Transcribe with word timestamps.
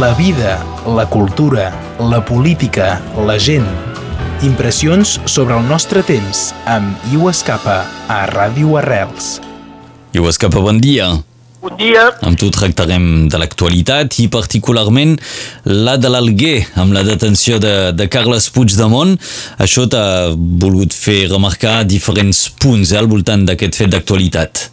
La 0.00 0.14
vida, 0.14 0.64
la 0.86 1.06
cultura, 1.10 1.72
la 1.98 2.24
política, 2.24 3.00
la 3.26 3.34
gent. 3.36 3.66
Impressions 4.46 5.16
sobre 5.26 5.56
el 5.58 5.64
nostre 5.66 6.04
temps 6.06 6.42
amb 6.70 7.08
Iu 7.10 7.26
Escapa 7.26 7.80
a 8.06 8.18
Ràdio 8.30 8.76
Arrels. 8.78 9.40
Iu 10.14 10.28
Escapa, 10.30 10.62
bon 10.62 10.78
dia. 10.78 11.08
Bon 11.58 11.74
dia. 11.80 12.04
Amb 12.22 12.38
tu 12.38 12.52
tractarem 12.54 13.26
de 13.26 13.42
l'actualitat 13.42 14.20
i 14.22 14.28
particularment 14.30 15.16
la 15.66 15.96
de 15.98 16.14
l'Alguer, 16.14 16.68
amb 16.78 16.94
la 16.94 17.02
detenció 17.02 17.58
de, 17.58 17.90
de 17.90 18.06
Carles 18.06 18.52
Puigdemont. 18.54 19.16
Això 19.58 19.88
t'ha 19.90 20.30
volgut 20.36 20.94
fer 20.94 21.24
remarcar 21.32 21.80
diferents 21.90 22.46
punts 22.62 22.94
eh, 22.94 23.00
al 23.02 23.10
voltant 23.10 23.48
d'aquest 23.50 23.82
fet 23.82 23.96
d'actualitat. 23.96 24.68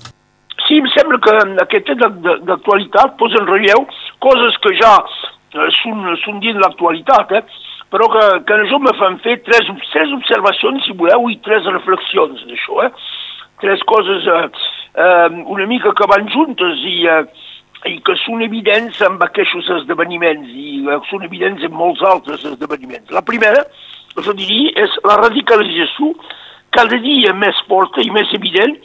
Sí, 0.68 0.78
em 0.78 0.86
sembla 0.94 1.18
que 1.22 1.40
aquest 1.66 1.90
fet 1.90 2.06
d'actualitat 2.46 3.18
posa 3.18 3.42
en 3.42 3.50
relleu 3.50 3.90
coses 4.26 4.58
que 4.64 4.74
ja 4.82 4.98
eh, 5.00 5.70
són, 5.82 6.04
són 6.26 6.42
dins 6.44 6.60
l'actualitat, 6.62 7.38
eh? 7.40 7.46
però 7.94 8.10
que, 8.12 8.24
que 8.48 8.60
això 8.66 8.80
me 8.82 8.94
fan 9.00 9.20
fer 9.24 9.38
tres, 9.46 9.70
tres 9.94 10.14
observacions, 10.18 10.84
si 10.86 10.96
voleu, 11.00 11.30
i 11.32 11.38
tres 11.46 11.68
reflexions 11.70 12.42
d'això. 12.50 12.88
Eh? 12.88 12.92
Tres 13.64 13.84
coses 13.88 14.26
eh, 14.28 14.48
eh, 15.00 15.44
una 15.46 15.68
mica 15.70 15.94
que 15.96 16.08
van 16.12 16.28
juntes 16.34 16.82
i, 16.90 16.98
eh, 17.08 17.22
i 17.92 18.00
que 18.06 18.18
són 18.24 18.44
evidents 18.44 19.02
amb 19.06 19.22
aquests 19.24 19.70
esdeveniments 19.80 20.50
i 20.50 20.82
eh, 20.84 21.00
són 21.12 21.28
evidents 21.28 21.64
en 21.64 21.76
molts 21.76 22.04
altres 22.10 22.44
esdeveniments. 22.52 23.14
La 23.16 23.24
primera, 23.26 23.64
jo 24.18 24.36
diria, 24.36 24.74
és 24.86 25.00
la 25.08 25.20
radicalització 25.22 26.14
cada 26.76 27.00
dia 27.00 27.32
més 27.38 27.58
forta 27.70 28.04
i 28.04 28.12
més 28.12 28.32
evident 28.36 28.76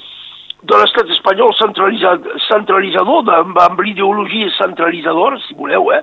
de 0.62 0.76
l'estat 0.76 1.08
espanyol 1.16 1.54
centralitzat, 1.56 2.26
centralitzador, 2.48 3.28
amb, 3.36 3.58
amb 3.64 3.80
l'ideologia 3.80 4.50
centralitzadora, 4.58 5.38
si 5.46 5.56
voleu, 5.56 5.90
eh? 5.96 6.02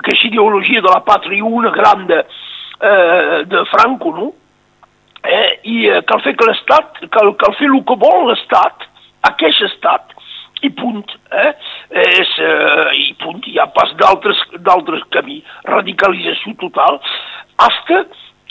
aquesta 0.00 0.26
ideologia 0.26 0.82
de 0.82 0.90
la 0.90 1.02
pàtria 1.06 1.44
una 1.44 1.70
gran 1.70 2.06
de, 2.10 2.24
eh, 2.80 3.44
de 3.46 3.62
Franco, 3.70 4.10
no? 4.16 4.32
Eh? 5.22 5.60
I 5.70 5.76
eh, 5.92 6.02
cal 6.08 6.20
fer 6.24 6.34
que 6.36 6.48
l'Estat, 6.48 7.04
cal, 7.14 7.30
cal 7.40 7.54
fer 7.60 7.70
el 7.70 7.78
que 7.86 7.98
vol 8.02 8.28
l'Estat, 8.30 8.88
aquest 9.30 9.62
Estat, 9.70 10.10
i 10.64 10.70
punt, 10.72 11.04
eh? 11.30 11.52
És, 12.02 12.34
eh, 12.40 12.90
i 12.98 13.14
punt, 13.20 13.42
hi 13.46 13.58
ha 13.60 13.68
pas 13.76 13.92
d'altres 14.00 15.06
camí, 15.14 15.42
radicalització 15.68 16.54
total, 16.62 17.00
hasta 17.60 18.04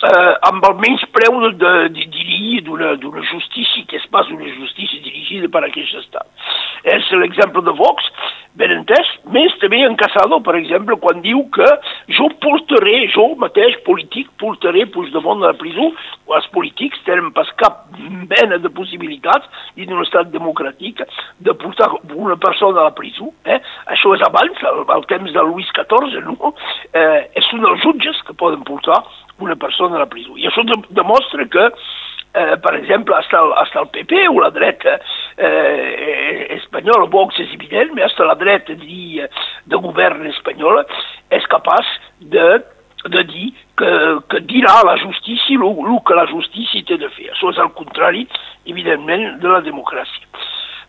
eh, 0.04 0.34
amb 0.50 0.66
el 0.68 0.78
menys 0.82 1.04
preu 1.16 1.40
de, 1.44 1.52
de, 1.64 1.74
de, 1.96 2.08
diria 2.18 2.62
d'una 3.00 3.24
justícia 3.32 3.86
que 3.90 4.00
és 4.00 4.08
pas 4.12 4.30
una 4.34 4.50
justícia 4.58 5.02
dirigida 5.04 5.50
per 5.52 5.64
aquest 5.68 5.96
estat. 6.04 6.28
És 6.84 7.08
l'exemple 7.16 7.64
de 7.64 7.72
Vox, 7.78 8.10
ben 8.60 8.74
entès, 8.76 9.08
més 9.34 9.54
també 9.62 9.80
en 9.88 9.96
Casado, 9.98 10.38
per 10.46 10.58
exemple, 10.60 10.98
quan 11.02 11.24
diu 11.24 11.46
que 11.56 11.68
jo 12.18 12.28
portaré, 12.44 13.08
jo 13.14 13.30
mateix, 13.42 13.80
polític, 13.88 14.30
portaré 14.42 14.84
Puigdemont 14.92 15.42
a 15.42 15.54
la 15.54 15.58
presó, 15.58 15.90
o 16.28 16.36
els 16.38 16.50
polítics 16.54 17.02
tenen 17.08 17.32
pas 17.34 17.50
cap 17.62 17.88
mena 17.98 18.60
de 18.62 18.70
possibilitats 18.76 19.48
dins 19.78 19.90
d'un 19.90 20.04
estat 20.04 20.30
democràtic 20.36 21.02
de 21.40 21.56
portar 21.64 21.90
una 22.14 22.38
persona 22.38 22.84
a 22.84 22.90
la 22.92 22.96
presó. 22.98 23.32
Eh? 23.48 23.60
Això 23.96 24.14
és 24.18 24.28
abans, 24.28 24.62
al, 24.70 24.84
al 24.98 25.08
temps 25.10 25.34
de 25.34 25.48
Luis 25.50 25.72
XIV, 25.74 26.20
no? 26.28 26.54
Eh, 26.94 27.44
són 27.50 27.66
els 27.72 27.82
jutges 27.84 28.22
que 28.28 28.38
poden 28.38 28.62
portar 28.68 29.02
una 29.44 29.58
persona 29.60 29.98
a 30.00 30.04
la 30.04 30.10
presó. 30.10 30.38
I 30.40 30.48
això 30.50 30.64
de, 30.68 30.80
demostra 30.96 31.46
que, 31.52 31.70
eh, 32.34 32.56
per 32.64 32.76
exemple, 32.80 33.16
hasta 33.16 33.40
el, 33.40 33.54
hasta 33.62 33.84
el 33.84 33.90
PP 33.94 34.28
o 34.30 34.40
la 34.42 34.52
dreta 34.56 35.00
eh, 35.38 36.48
espanyola, 36.58 37.10
Vox 37.12 37.40
és 37.44 37.54
evident, 37.54 37.94
però 37.94 38.08
hasta 38.08 38.30
la 38.30 38.38
dreta 38.40 38.78
diria, 38.80 39.30
de 39.66 39.82
govern 39.84 40.26
espanyola 40.32 40.86
és 41.34 41.46
capaç 41.52 41.90
de, 42.34 42.48
de 43.10 43.24
dir 43.30 43.52
que, 43.78 43.92
que 44.30 44.42
dirà 44.50 44.80
a 44.80 44.88
la 44.92 44.98
justícia 45.02 45.58
el 45.60 46.02
que 46.08 46.16
la 46.16 46.28
justícia 46.32 46.84
té 46.88 46.98
de 46.98 47.10
fer. 47.16 47.32
Això 47.34 47.52
és 47.52 47.62
el 47.62 47.72
contrari, 47.78 48.28
evidentment, 48.66 49.40
de 49.42 49.50
la 49.50 49.62
democràcia. 49.62 50.28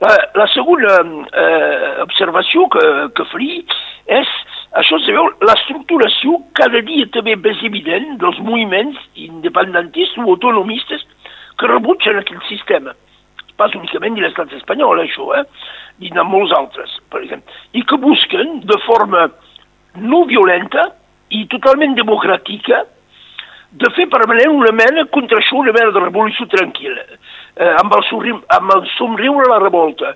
La, 0.02 0.14
la 0.34 0.46
segona 0.52 0.96
eh, 1.00 2.02
observació 2.02 2.66
que, 2.68 2.84
que 3.14 3.24
faria 3.30 3.62
és 4.20 4.30
això 4.80 4.98
se 5.04 5.12
veu 5.14 5.28
l'estructuració 5.46 6.40
cada 6.58 6.80
dia 6.86 7.06
també 7.14 7.36
més 7.38 7.62
evident 7.66 8.16
dels 8.22 8.40
moviments 8.42 8.98
independentistes 9.14 10.18
o 10.22 10.34
autonomistes 10.34 11.04
que 11.58 11.70
rebutgen 11.70 12.18
aquell 12.18 12.42
sistema. 12.48 12.94
Pas 13.56 13.74
únicament 13.78 14.16
de 14.16 14.24
l'estat 14.24 14.50
espanyol, 14.58 15.04
això, 15.04 15.28
eh? 15.38 15.44
I 16.02 16.10
de 16.10 16.24
molts 16.26 16.52
altres, 16.56 16.96
per 17.10 17.22
exemple. 17.22 17.54
I 17.78 17.84
que 17.86 18.00
busquen 18.02 18.58
de 18.66 18.78
forma 18.82 19.28
no 20.02 20.24
violenta 20.26 20.88
i 21.30 21.44
totalment 21.52 21.94
democràtica 21.94 22.82
de 23.74 23.90
fer 23.94 24.06
permanent 24.10 24.54
una 24.54 24.72
mena 24.74 25.06
contra 25.14 25.38
això, 25.38 25.58
una 25.58 25.74
mena 25.74 25.94
de 25.94 26.02
revolució 26.02 26.46
tranquil·la, 26.50 27.06
eh, 27.56 27.72
amb, 27.82 27.94
el 27.94 28.04
somriure, 28.10 28.42
amb 28.58 28.74
el 28.74 28.84
somriure 28.94 29.46
a 29.46 29.54
la 29.54 29.62
revolta. 29.62 30.14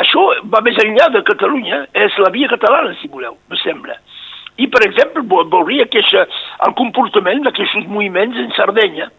Això 0.00 0.22
va 0.52 0.60
més 0.64 0.76
enllà 0.82 1.08
de 1.14 1.22
Catalunya, 1.24 1.84
és 1.96 2.16
la 2.20 2.30
via 2.34 2.50
catalana, 2.52 2.94
si 3.00 3.08
voleu, 3.12 3.36
me 3.50 3.58
sembla. 3.62 3.96
I, 4.56 4.68
per 4.72 4.82
exemple, 4.86 5.22
veuria 5.52 5.86
que 5.92 6.02
el 6.16 6.74
comportament 6.78 7.44
d'aquests 7.44 7.86
moviments 7.92 8.38
en 8.40 8.50
Sardenya, 8.56 9.10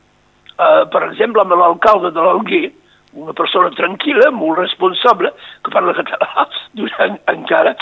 eh, 0.58 0.84
per 0.94 1.04
exemple, 1.12 1.42
amb 1.42 1.54
l'alcalde 1.58 2.12
de 2.14 2.26
l'Alguer, 2.26 2.66
una 3.18 3.34
persona 3.34 3.70
tranquil·la, 3.74 4.32
molt 4.32 4.60
responsable, 4.60 5.32
que 5.64 5.74
parla 5.74 5.96
català 5.98 6.48
durant, 6.80 7.18
encara, 7.34 7.76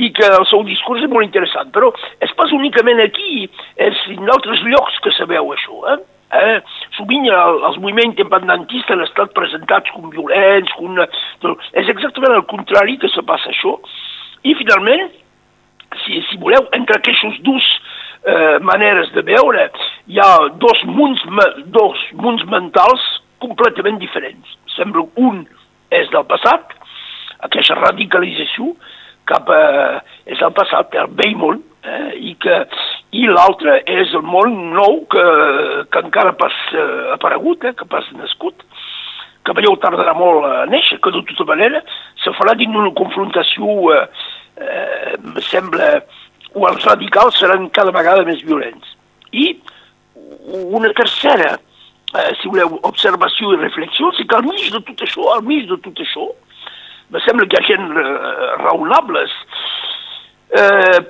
i 0.00 0.10
que 0.16 0.26
el 0.26 0.46
seu 0.50 0.64
discurs 0.66 1.04
és 1.04 1.10
molt 1.10 1.26
interessant. 1.26 1.70
Però 1.74 1.92
és 2.22 2.32
pas 2.38 2.54
únicament 2.56 3.02
aquí, 3.04 3.46
és 3.76 4.06
en 4.14 4.30
altres 4.30 4.62
llocs 4.66 4.98
que 5.04 5.14
sabeu 5.18 5.52
això. 5.54 5.82
Eh? 5.94 5.98
Eh, 6.30 6.58
sovint 7.00 7.26
el, 7.32 7.62
els 7.68 7.78
moviments 7.80 8.18
independentistes 8.18 8.92
han 8.92 9.04
estat 9.06 9.32
presentats 9.36 9.92
com 9.94 10.10
violents, 10.12 10.72
com 10.76 11.00
és 11.00 11.88
exactament 11.88 12.36
el 12.36 12.46
contrari 12.50 12.98
que 13.00 13.08
se 13.12 13.24
passa 13.26 13.50
això. 13.52 13.78
I 14.44 14.54
finalment, 14.58 15.08
si, 16.04 16.20
si 16.28 16.38
voleu, 16.40 16.68
entre 16.76 16.98
aquests 16.98 17.40
dos 17.46 17.66
eh, 18.24 18.58
maneres 18.64 19.12
de 19.16 19.24
veure, 19.26 19.70
hi 20.10 20.20
ha 20.20 20.30
dos 20.60 20.84
munts, 20.88 21.24
dos 21.72 22.04
munts 22.20 22.44
mentals 22.52 23.06
completament 23.40 23.98
diferents. 24.00 24.56
Sembla 24.76 25.06
un 25.20 25.44
és 25.96 26.08
del 26.12 26.26
passat, 26.28 26.76
aquesta 27.46 27.78
radicalització 27.80 28.74
cap 29.30 29.48
a, 29.52 29.62
és 30.28 30.40
el 30.42 30.52
passat, 30.56 30.94
el 31.00 31.12
vell 31.18 31.36
món, 31.38 31.62
eh, 31.84 32.12
i, 32.30 32.34
que, 32.40 32.62
i 33.16 33.26
l'altre 33.26 33.80
és 33.90 34.12
el 34.14 34.22
món 34.22 34.56
nou 34.76 35.00
que, 35.10 35.24
que 35.90 36.02
encara 36.04 36.34
pas 36.38 36.54
eh, 36.72 37.12
aparegut, 37.16 37.64
eh, 37.66 37.74
que 37.74 37.86
pas 37.90 38.06
nascut, 38.14 38.62
que 39.46 39.54
veieu 39.56 39.74
tardarà 39.82 40.14
molt 40.14 40.46
a 40.46 40.66
néixer, 40.70 41.00
que 41.02 41.12
de 41.14 41.22
tota 41.32 41.48
manera 41.48 41.82
se 42.22 42.32
farà 42.38 42.54
dins 42.58 42.76
una 42.76 42.92
confrontació, 42.98 43.74
eh, 43.96 44.04
eh, 44.62 45.16
sembla, 45.48 45.96
o 46.54 46.68
els 46.68 46.86
radicals 46.86 47.40
seran 47.40 47.70
cada 47.74 47.94
vegada 47.94 48.26
més 48.28 48.44
violents. 48.46 48.94
I 49.32 49.56
una 50.70 50.90
tercera 50.94 51.56
eh, 52.14 52.30
si 52.40 52.50
voleu, 52.50 52.78
observació 52.86 53.54
i 53.54 53.60
reflexió, 53.60 54.10
és 54.14 54.26
que 54.26 54.38
al 54.38 54.46
mig 54.46 54.70
de 54.70 54.82
tot 54.86 55.04
això, 55.06 55.26
al 55.34 55.44
mig 55.46 55.66
de 55.70 55.78
tot 55.82 56.02
això, 56.02 56.30
me 57.10 57.22
sembla 57.26 57.46
que 57.46 57.58
hi 57.58 57.60
ha 57.60 57.68
gent 57.68 57.90
eh, 57.90 58.08
raonables, 58.62 59.34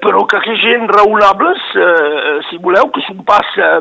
però 0.04 0.26
que 0.28 0.36
hi 0.44 0.56
gent 0.60 0.90
raonables, 0.92 1.60
eh, 1.72 2.40
si 2.50 2.58
voleu, 2.60 2.90
que 2.92 3.00
són 3.06 3.22
pas 3.24 3.46
eh, 3.56 3.78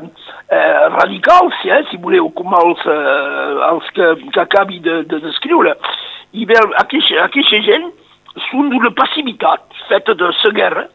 eh, 0.55 0.85
radicals, 0.93 1.57
eh, 1.67 1.81
si 1.89 1.97
voleu, 1.99 2.29
com 2.31 2.53
els, 2.55 2.85
eh, 2.87 3.55
els 3.67 3.89
que, 3.97 4.07
que 4.31 4.39
acabi 4.39 4.79
de, 4.79 5.01
de 5.03 5.19
descriure. 5.25 5.75
I 6.31 6.45
bé, 6.47 6.55
aquesta, 6.79 7.25
aquesta 7.25 7.59
gent 7.65 7.89
són 8.49 8.69
d'una 8.71 8.93
passivitat 8.95 9.65
feta 9.89 10.15
de 10.15 10.29
la 10.31 10.53
guerra, 10.55 10.85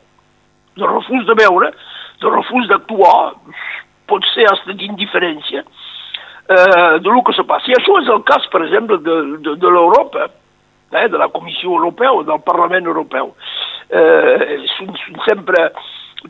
de 0.77 0.87
refús 0.87 1.27
de 1.27 1.37
veure, 1.39 1.73
de 2.23 2.31
refús 2.33 2.69
d'actuar, 2.71 3.35
pot 4.09 4.25
ser 4.33 4.47
hasta 4.49 4.73
d'indiferència, 4.73 5.61
eh, 5.61 6.99
de 7.05 7.11
lo 7.11 7.21
que 7.23 7.37
se 7.37 7.45
passa. 7.45 7.69
I 7.69 7.77
això 7.77 7.99
és 8.01 8.09
el 8.09 8.25
cas, 8.25 8.49
per 8.49 8.65
exemple, 8.65 8.97
de, 9.05 9.21
de, 9.45 9.57
de 9.61 9.75
l'Europa, 9.77 10.31
eh, 10.93 11.09
de 11.09 11.19
la 11.19 11.29
Comissió 11.29 11.71
Europea 11.71 12.13
o 12.13 12.23
del 12.23 12.41
Parlament 12.47 12.87
Europeu. 12.87 13.35
Eh, 13.95 14.57
sempre 15.27 15.69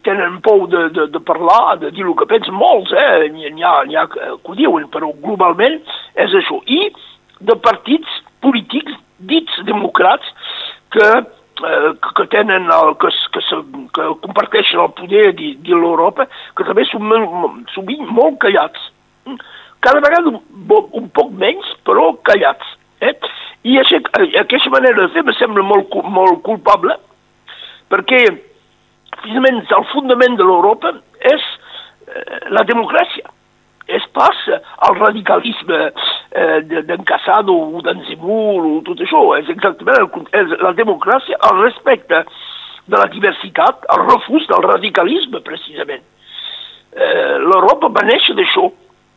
tenen 0.02 0.40
por 0.42 0.68
de, 0.68 0.88
de, 0.90 1.06
de 1.14 1.20
parlar, 1.20 1.78
de 1.78 1.90
dir 1.94 2.04
el 2.04 2.16
que 2.18 2.26
pensen 2.28 2.56
molts, 2.58 2.92
eh? 2.92 3.30
n'hi 3.30 3.62
ha, 3.64 3.76
ha 3.84 4.06
que 4.10 4.32
ho 4.42 4.56
diuen, 4.58 4.88
però 4.92 5.12
globalment 5.22 5.78
és 6.18 6.34
això. 6.40 6.58
I 6.66 6.90
de 7.40 7.56
partits 7.62 8.20
polítics 8.42 8.98
dits 9.30 9.62
democrats 9.68 10.26
que, 10.92 11.08
eh, 11.70 11.92
que 12.18 12.26
tenen 12.34 12.68
el, 12.74 12.94
que, 13.00 13.12
que, 13.32 13.44
se, 13.48 13.60
que 13.96 14.10
comparteixen 14.26 14.82
el 14.82 14.92
poder 14.98 15.30
de, 15.38 15.54
de 15.64 15.78
l'Europa, 15.78 16.26
que 16.58 16.66
també 16.66 16.84
són 16.90 17.64
sovint 17.72 18.04
molt 18.10 18.42
callats 18.42 18.90
cada 19.84 20.00
vegada 20.00 20.28
un, 20.28 20.40
un 21.00 21.08
poc 21.12 21.32
menys, 21.36 21.66
però 21.84 22.14
callats. 22.24 22.76
Eh? 23.04 23.12
I 23.68 23.78
aquesta 23.80 24.72
manera 24.72 25.02
de 25.02 25.10
fer 25.12 25.24
me 25.24 25.34
sembla 25.36 25.64
molt, 25.64 25.92
molt 26.08 26.40
culpable, 26.46 26.96
perquè 27.94 28.24
precisament 29.14 29.62
el 29.62 29.86
fundament 29.92 30.36
de 30.40 30.46
l'Europa 30.46 30.96
és 31.30 31.46
eh, 32.10 32.50
la 32.50 32.66
democràcia. 32.66 33.30
És 33.84 34.04
pas 34.16 34.38
el 34.48 34.94
radicalisme 34.96 35.78
eh, 35.90 36.60
d'en 36.88 37.04
Casado 37.04 37.54
o 37.76 37.82
d'en 37.84 38.00
Zemmour 38.08 38.64
o 38.64 38.78
tot 38.86 39.02
això. 39.04 39.22
És 39.38 39.50
exactament 39.52 40.00
el, 40.00 40.28
és 40.40 40.54
la 40.64 40.72
democràcia, 40.76 41.38
el 41.50 41.60
respecte 41.62 42.24
de 42.88 43.00
la 43.00 43.08
diversitat, 43.12 43.84
el 43.94 44.06
refús 44.08 44.48
del 44.48 44.64
radicalisme, 44.64 45.40
precisament. 45.44 46.04
Eh, 46.94 47.36
L'Europa 47.44 47.92
va 47.92 48.06
néixer 48.08 48.36
d'això, 48.38 48.70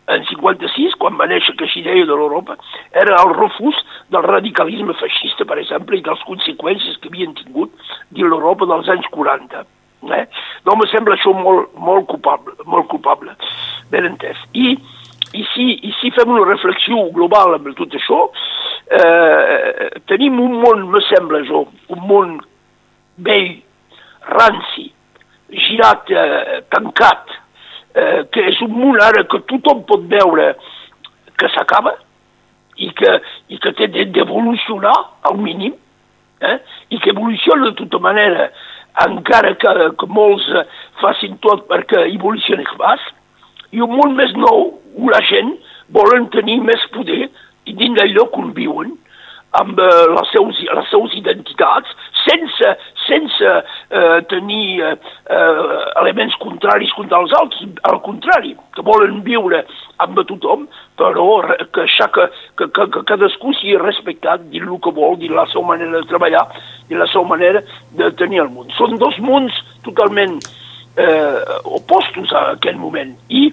en 0.07 0.23
56, 0.23 0.95
quan 1.01 1.17
va 1.19 1.27
néixer 1.27 1.53
aquesta 1.53 1.79
idea 1.81 2.05
de 2.07 2.15
l'Europa, 2.15 2.55
era 2.95 3.17
el 3.23 3.33
refús 3.35 3.79
del 4.13 4.23
radicalisme 4.23 4.95
feixista, 4.99 5.47
per 5.47 5.59
exemple, 5.59 5.97
i 5.97 6.03
de 6.03 6.13
les 6.13 6.23
conseqüències 6.29 6.99
que 7.01 7.11
havien 7.11 7.35
tingut 7.39 7.75
de 8.09 8.23
l'Europa 8.23 8.67
dels 8.69 8.89
anys 8.89 9.07
40. 9.13 9.65
Eh? 10.07 10.25
No, 10.65 10.75
me 10.77 10.87
sembla 10.91 11.17
això 11.17 11.33
molt, 11.35 11.73
molt 11.81 12.07
culpable, 12.11 12.55
molt 12.69 12.87
culpable, 12.91 13.33
ben 13.91 14.07
entès. 14.11 14.39
I, 14.53 14.75
i, 15.33 15.45
si, 15.53 15.71
I 15.83 15.93
si 15.99 16.11
fem 16.15 16.31
una 16.31 16.45
reflexió 16.47 17.07
global 17.15 17.57
amb 17.57 17.71
tot 17.79 17.95
això, 17.97 18.21
eh, 18.99 19.89
tenim 20.07 20.39
un 20.43 20.59
món, 20.61 20.85
me 20.93 21.01
sembla 21.09 21.41
jo, 21.49 21.65
un 21.93 22.05
món 22.07 22.37
vell, 23.25 23.57
ranci, 24.27 24.87
girat, 25.67 26.11
eh, 26.11 26.61
tancat, 26.71 27.33
eh, 27.95 28.23
que 28.31 28.43
és 28.51 28.61
un 28.65 28.75
món 28.77 29.01
ara 29.01 29.25
que 29.29 29.41
tothom 29.49 29.83
pot 29.89 30.05
veure 30.11 30.53
que 31.37 31.49
s'acaba 31.53 31.95
i 32.77 32.91
que, 32.93 33.17
i 33.49 33.57
que 33.61 33.73
té 33.77 33.87
d'evolucionar 33.89 34.95
al 35.27 35.37
mínim 35.41 35.73
eh? 36.41 36.57
i 36.89 36.99
que 36.99 37.13
evoluciona 37.13 37.71
de 37.71 37.75
tota 37.81 37.99
manera 38.03 38.49
encara 39.05 39.53
que, 39.61 39.73
que 39.99 40.09
molts 40.09 40.45
facin 41.01 41.37
tot 41.45 41.67
perquè 41.69 42.07
evolucioni 42.13 42.65
pas 42.77 43.01
i 43.71 43.81
un 43.83 43.93
món 43.97 44.15
més 44.17 44.33
nou 44.37 44.71
on 44.97 45.11
la 45.13 45.21
gent 45.29 45.53
volen 45.93 46.29
tenir 46.33 46.59
més 46.65 46.87
poder 46.95 47.27
i 47.67 47.75
dins 47.75 47.97
del 47.99 48.15
lloc 48.15 48.37
on 48.39 48.53
viuen 48.57 48.95
amb 49.51 49.79
eh, 49.79 50.05
les, 50.11 50.31
seus, 50.31 50.59
les 50.75 50.89
seus 50.91 51.13
identitats, 51.15 51.93
sense, 52.25 52.71
sense 53.05 53.51
eh, 53.53 54.19
tenir 54.29 54.81
eh, 54.83 54.95
eh, 55.31 55.67
elements 56.01 56.35
contraris 56.41 56.91
contra 56.97 57.21
els 57.23 57.33
altres, 57.39 57.63
al 57.87 58.01
contrari, 58.05 58.55
que 58.75 58.85
volen 58.85 59.21
viure 59.25 59.63
amb 60.03 60.19
tothom, 60.27 60.67
però 60.99 61.39
que, 61.71 61.87
que, 61.87 62.27
que, 62.57 62.67
que, 62.67 62.87
que 62.93 63.05
cadascú 63.07 63.55
sigui 63.55 63.79
respectat 63.81 64.43
dins 64.51 64.67
el 64.67 64.77
que 64.83 64.93
vol, 64.93 65.17
dins 65.21 65.35
la 65.37 65.47
seva 65.53 65.71
manera 65.71 66.01
de 66.01 66.11
treballar, 66.11 66.43
dins 66.89 67.01
la 67.01 67.09
seva 67.13 67.25
manera 67.31 67.63
de 67.97 68.11
tenir 68.19 68.43
el 68.43 68.53
món. 68.53 68.69
Són 68.77 68.99
dos 69.01 69.17
mons 69.23 69.55
totalment 69.87 70.37
eh, 70.99 71.41
opostos 71.79 72.35
a 72.35 72.51
aquell 72.57 72.77
moment. 72.81 73.15
I 73.29 73.47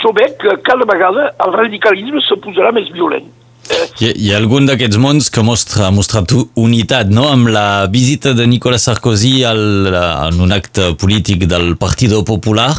jo 0.00 0.14
veig 0.16 0.38
que 0.40 0.56
cada 0.64 0.86
vegada 0.88 1.32
el 1.44 1.56
radicalisme 1.58 2.22
se 2.24 2.38
posarà 2.40 2.72
més 2.72 2.88
violent 2.94 3.28
hi, 3.70 4.08
hi 4.10 4.30
ha 4.32 4.38
algun 4.40 4.66
d'aquests 4.66 4.98
mons 5.00 5.28
que 5.32 5.42
mostra, 5.46 5.86
ha 5.86 5.94
mostrat 5.94 6.32
unitat, 6.58 7.10
no? 7.14 7.28
Amb 7.30 7.50
la 7.54 7.86
visita 7.92 8.32
de 8.36 8.46
Nicolas 8.50 8.86
Sarkozy 8.88 9.42
al, 9.46 9.62
en 9.92 10.40
un 10.42 10.54
acte 10.54 10.92
polític 10.98 11.46
del 11.50 11.76
Partido 11.80 12.22
Popular. 12.26 12.72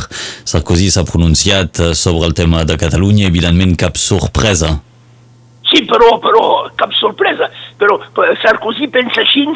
Sarkozy 0.43 0.89
s'ha 0.91 1.05
pronunciat 1.07 1.79
sobre 1.95 2.27
el 2.27 2.35
tema 2.37 2.65
de 2.67 2.77
Catalunya, 2.79 3.29
evidentment 3.31 3.77
cap 3.79 3.99
sorpresa. 4.01 4.73
Sí, 5.71 5.85
però, 5.89 6.17
però 6.21 6.43
cap 6.77 6.91
sorpresa. 6.99 7.47
Però 7.79 7.97
Sarkozy 8.43 8.91
pensa 8.93 9.23
així, 9.23 9.47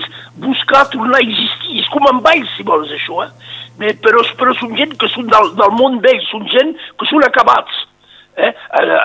buscar 0.41 0.87
tornar 0.93 1.19
a 1.19 1.25
existir. 1.25 1.83
És 1.83 1.91
com 1.93 2.07
en 2.09 2.23
Valls, 2.25 2.55
si 2.55 2.65
vols, 2.67 2.93
això, 2.95 3.27
eh? 3.27 3.93
Però, 4.01 4.23
però 4.39 4.55
són 4.57 4.73
gent 4.79 4.95
que 4.97 5.11
són 5.11 5.27
del, 5.29 5.51
del 5.59 5.75
món 5.77 5.99
vell, 6.01 6.23
són 6.31 6.47
gent 6.49 6.73
que 6.97 7.05
són 7.11 7.27
acabats 7.27 7.86
eh? 8.37 8.53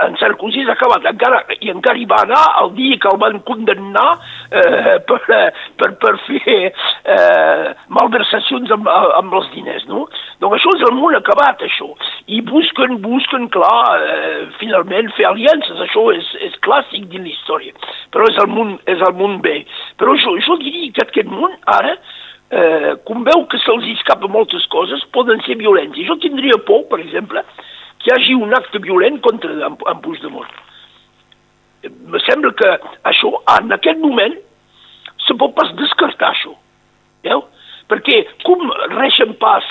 en 0.07 0.17
Sarkozy 0.21 0.65
s'ha 0.67 0.77
acabat 0.77 1.07
encara, 1.11 1.43
i 1.61 1.73
encara 1.73 1.99
hi 1.99 2.07
va 2.09 2.21
anar 2.27 2.43
el 2.63 2.73
dia 2.77 2.99
que 3.01 3.11
el 3.11 3.19
van 3.23 3.41
condemnar 3.49 4.09
eh, 4.51 4.97
per, 5.09 5.21
per, 5.81 5.91
per 6.03 6.15
fer 6.27 6.59
eh, 6.69 7.73
malversacions 7.89 8.73
amb, 8.77 8.89
amb 8.89 9.37
els 9.41 9.51
diners, 9.57 9.87
no? 9.91 10.07
Donc 10.43 10.57
això 10.57 10.75
és 10.77 10.85
el 10.89 10.97
món 10.99 11.17
acabat, 11.17 11.63
això. 11.65 11.89
I 12.33 12.43
busquen, 12.47 12.99
busquen, 13.05 13.49
clar, 13.55 14.03
eh, 14.07 14.43
finalment 14.61 15.13
fer 15.19 15.29
aliances, 15.31 15.79
això 15.87 16.09
és, 16.15 16.33
és 16.49 16.59
clàssic 16.67 17.09
dins 17.11 17.23
la 17.23 17.33
història, 17.33 17.73
però 18.13 18.27
és 18.29 18.41
el 18.43 18.51
món, 18.51 18.77
és 18.91 19.03
el 19.07 19.15
món 19.19 19.41
bé. 19.45 19.63
Però 20.01 20.17
jo, 20.19 20.37
jo 20.43 20.59
diria 20.61 20.91
que 20.97 21.07
aquest 21.07 21.31
món 21.31 21.55
ara, 21.71 21.97
eh, 22.53 22.95
com 23.09 23.25
veu 23.27 23.47
que 23.51 23.61
se'ls 23.63 23.87
escapa 23.95 24.31
moltes 24.31 24.67
coses, 24.73 25.05
poden 25.15 25.41
ser 25.47 25.59
violents. 25.61 25.99
I 25.99 26.09
jo 26.09 26.19
tindria 26.23 26.59
por, 26.67 26.85
per 26.91 27.01
exemple, 27.05 27.45
que 28.03 28.11
hi 28.11 28.15
hagi 28.17 28.35
un 28.35 28.55
acte 28.55 28.81
violent 28.83 29.21
contra 29.23 29.53
en, 29.53 29.77
en 29.79 30.03
Puigdemont. 30.03 30.51
Me 32.11 32.21
sembla 32.27 32.53
que 32.59 32.71
això, 33.11 33.33
en 33.59 33.75
aquest 33.75 33.99
moment, 34.03 34.37
se 35.27 35.35
pot 35.39 35.55
pas 35.55 35.71
descartar 35.79 36.33
això. 36.33 36.55
Veu? 37.27 37.45
Perquè 37.91 38.23
com 38.47 38.63
reixen 38.97 39.35
pas 39.41 39.67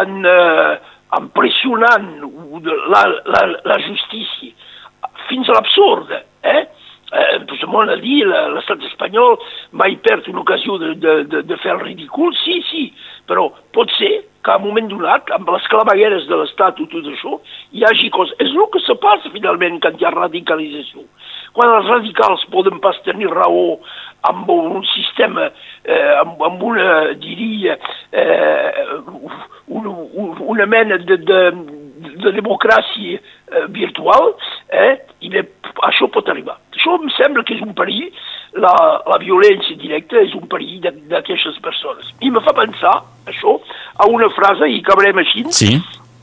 en, 0.00 0.20
eh, 0.28 0.74
en 1.16 1.28
pressionant 1.36 2.10
la, 2.92 3.04
la, 3.24 3.46
la 3.64 3.78
justícia 3.86 4.52
fins 5.28 5.48
a 5.48 5.56
l'absurd, 5.56 6.10
eh? 6.42 6.62
eh, 7.12 7.38
Puigdemont 7.46 7.90
ha 7.92 7.98
dit 8.00 8.26
l'estat 8.26 8.82
espanyol 8.90 9.38
mai 9.78 9.96
perd 10.04 10.28
una 10.32 10.42
ocasió 10.42 10.78
de, 10.82 10.94
de, 11.00 11.14
de, 11.30 11.42
de 11.46 11.58
fer 11.62 11.74
el 11.76 11.84
ridícul, 11.84 12.34
sí, 12.42 12.60
sí, 12.70 12.88
però 13.28 13.48
pot 13.74 13.92
ser 13.98 14.12
que 14.44 14.50
a 14.50 14.56
un 14.56 14.68
moment 14.68 14.88
donat, 14.88 15.30
amb 15.36 15.48
les 15.52 15.66
clavegueres 15.72 16.26
de 16.28 16.36
l'Estat 16.40 16.80
o 16.80 16.86
tot 16.92 17.08
això, 17.12 17.38
hi 17.76 17.84
hagi 17.84 18.10
coses. 18.14 18.36
És 18.40 18.54
el 18.54 18.68
que 18.72 18.80
se 18.84 18.96
passa 19.02 19.32
finalment 19.34 19.80
quan 19.84 19.98
hi 19.98 20.06
ha 20.06 20.14
radicalització. 20.14 21.04
Quan 21.56 21.74
els 21.74 21.90
radicals 21.90 22.46
poden 22.54 22.78
pas 22.80 22.96
tenir 23.04 23.28
raó 23.32 23.80
amb 24.30 24.48
un 24.52 24.84
sistema, 24.94 25.50
eh, 25.84 26.14
amb, 26.22 26.40
amb 26.46 26.62
una, 26.62 26.88
diria, 27.20 27.76
eh, 28.12 28.86
una, 29.68 29.94
una 30.54 30.66
mena 30.66 30.98
de, 30.98 31.16
de, 31.16 31.40
de 32.24 32.32
democràcia 32.36 33.18
eh, 33.18 33.66
virtual, 33.68 34.34
eh, 34.72 34.94
i 35.20 35.32
bé, 35.32 35.44
això 35.88 36.08
pot 36.12 36.28
arribar. 36.28 36.58
Això 36.76 36.96
em 36.96 37.08
sembla 37.16 37.44
que 37.44 37.56
és 37.56 37.64
un 37.64 37.74
perill, 37.76 38.08
la, 38.58 38.72
la 39.06 39.18
violència 39.22 39.76
directa 39.78 40.20
és 40.24 40.32
un 40.34 40.46
perill 40.50 40.80
d'aquestes 41.10 41.60
persones. 41.62 42.08
I 42.24 42.32
me 42.34 42.42
fa 42.46 42.54
pensar, 42.56 42.96
això, 43.30 43.58
a 44.00 44.08
una 44.08 44.30
frase, 44.36 44.68
i 44.70 44.80
acabarem 44.80 45.20
així, 45.22 45.44
sí. 45.54 45.74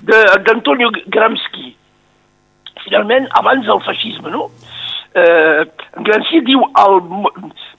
d'Antonio 0.08 0.92
Gramsci. 1.14 1.74
Finalment, 2.86 3.28
abans 3.40 3.66
del 3.68 3.82
feixisme, 3.86 4.32
no? 4.34 4.48
Eh, 5.18 5.66
Gramsci 6.06 6.42
diu, 6.48 6.64
el, 6.84 7.00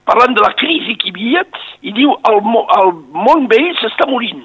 parlant 0.08 0.36
de 0.36 0.44
la 0.44 0.54
crisi 0.58 0.96
que 0.98 1.10
hi 1.10 1.14
havia, 1.14 1.44
i 1.82 1.94
diu 1.96 2.14
el, 2.30 2.40
el 2.78 2.94
món 3.26 3.46
vell 3.50 3.70
s'està 3.80 4.08
morint. 4.10 4.44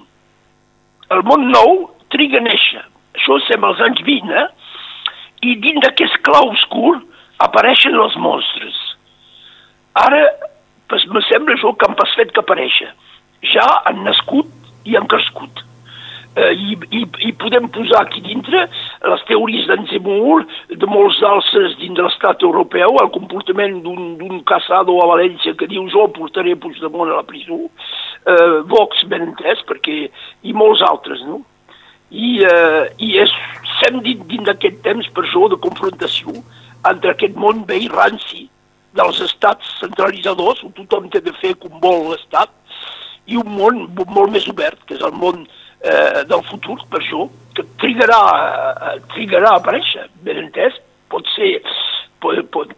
El 1.14 1.24
món 1.28 1.50
nou 1.52 1.88
triga 2.14 2.40
a 2.42 2.46
néixer. 2.46 2.84
Això 3.18 3.38
sembla 3.48 3.74
als 3.74 3.84
anys 3.86 4.02
20, 4.06 4.34
eh? 4.42 4.48
I 5.44 5.58
dins 5.62 5.84
d'aquest 5.84 6.22
clau 6.26 6.50
oscur 6.54 6.98
apareixen 7.44 7.96
els 8.00 8.16
monstres. 8.22 8.80
Ara, 10.00 10.22
pues, 10.90 11.06
me 11.12 11.22
sembla 11.28 11.58
això 11.58 11.74
que 11.76 11.90
han 11.90 11.98
pas 12.00 12.14
fet 12.18 12.32
que 12.34 12.42
aparèixer. 12.42 12.90
Ja 13.54 13.66
han 13.90 14.04
nascut 14.08 14.50
i 14.86 14.98
han 14.98 15.08
crescut. 15.12 15.64
Eh, 16.36 16.50
i, 16.58 16.78
i, 16.98 17.02
I 17.30 17.32
podem 17.38 17.68
posar 17.70 18.00
aquí 18.02 18.24
dintre 18.26 18.64
les 19.06 19.26
teories 19.30 19.68
d'en 19.70 19.84
Zemmour, 19.92 20.48
de 20.82 20.88
molts 20.90 21.20
altres 21.30 21.76
dins 21.78 21.94
de 21.94 22.06
l'estat 22.06 22.42
europeu, 22.42 22.98
el 23.04 23.12
comportament 23.14 23.84
d'un 23.86 24.40
Casado 24.50 24.96
a 25.04 25.10
València 25.12 25.54
que 25.60 25.70
diu 25.70 25.86
jo 25.94 26.08
portaré 26.16 26.56
Puigdemont 26.58 27.12
a 27.12 27.20
la 27.20 27.28
presó, 27.28 27.60
eh, 28.26 28.64
Vox 28.72 29.06
ben 29.12 29.28
entès, 29.28 29.62
perquè, 29.70 30.08
i 30.42 30.56
molts 30.58 30.82
altres, 30.90 31.22
no? 31.28 31.44
I, 32.10 32.40
eh, 32.50 32.90
i 32.98 33.14
és, 33.22 33.38
sem 33.84 34.02
dit 34.06 34.26
dins 34.30 34.50
d'aquest 34.50 34.82
temps 34.86 35.14
per 35.14 35.28
això 35.28 35.46
de 35.54 35.62
confrontació 35.62 36.34
entre 36.90 37.14
aquest 37.14 37.38
món 37.38 37.62
vell 37.70 37.88
ranci 37.94 38.48
dels 38.98 39.22
estats 39.22 39.70
centralitzadors, 39.80 40.66
on 40.66 40.74
tothom 40.78 41.08
té 41.14 41.22
de 41.22 41.34
fer 41.40 41.54
com 41.62 41.78
vol 41.82 42.10
l'Estat, 42.12 42.50
i 43.28 43.40
un 43.40 43.50
món 43.56 43.86
molt 43.96 44.34
més 44.34 44.48
obert, 44.52 44.82
que 44.88 44.98
és 44.98 45.04
el 45.06 45.16
món 45.16 45.46
eh, 45.46 46.24
del 46.30 46.44
futur, 46.50 46.78
per 46.92 47.02
això, 47.02 47.28
que 47.56 47.66
trigarà, 47.82 48.22
eh, 48.94 48.96
trigarà 49.16 49.54
a 49.54 49.62
aparèixer, 49.62 50.10
ben 50.26 50.46
entès, 50.48 50.80
pot 51.12 51.28
ser... 51.36 51.56
Pot, 52.24 52.38
pot, 52.56 52.70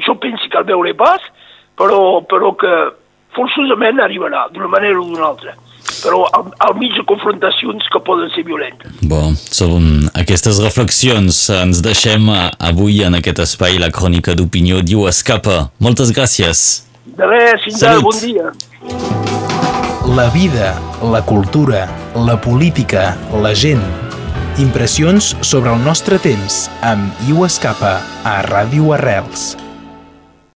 jo 0.00 0.14
penso 0.20 0.48
que 0.48 0.56
el 0.56 0.64
veuré 0.68 0.94
pas, 0.96 1.20
però, 1.76 2.22
però 2.28 2.54
que 2.56 2.72
forçosament 3.36 4.00
arribarà, 4.00 4.46
d'una 4.52 4.70
manera 4.72 5.00
o 5.00 5.04
d'una 5.04 5.26
altra 5.28 5.56
però 6.02 6.24
al, 6.34 6.50
al 6.58 6.74
mig 6.78 6.94
de 6.96 7.04
confrontacions 7.08 7.86
que 7.92 8.00
poden 8.04 8.30
ser 8.34 8.44
violentes. 8.46 8.92
Bon, 9.08 9.34
són 9.36 10.06
aquestes 10.18 10.60
reflexions 10.64 11.46
ens 11.54 11.82
deixem 11.84 12.28
avui 12.30 13.02
en 13.06 13.18
aquest 13.18 13.42
espai 13.46 13.80
la 13.82 13.90
crònica 13.94 14.36
d'opinió 14.36 14.82
diu 14.84 15.06
Escapa. 15.10 15.66
Moltes 15.82 16.12
gràcies. 16.16 16.66
De 17.16 17.28
res, 17.30 17.62
fins 17.64 17.82
ara, 17.86 18.02
bon 18.04 18.18
dia. 18.20 18.50
La 20.16 20.30
vida, 20.30 20.80
la 21.02 21.22
cultura, 21.22 21.88
la 22.14 22.40
política, 22.40 23.16
la 23.42 23.54
gent. 23.54 23.82
Impressions 24.58 25.34
sobre 25.42 25.74
el 25.74 25.82
nostre 25.84 26.18
temps 26.22 26.70
amb 26.80 27.28
Iu 27.28 27.44
Escapa 27.44 27.98
a 28.24 28.40
Ràdio 28.46 28.94
Arrels. 28.96 29.65